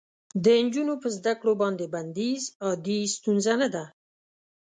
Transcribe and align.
د 0.43 0.45
نجونو 0.65 0.93
په 1.01 1.07
زده 1.17 1.33
کړو 1.39 1.53
باندې 1.61 1.85
بندیز 1.93 2.43
عادي 2.65 2.99
ستونزه 3.15 3.53
نه 3.61 3.67
ده. 3.73 3.83